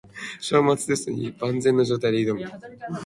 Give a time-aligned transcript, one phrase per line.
[0.39, 2.41] 章末テストに万全の状態で挑む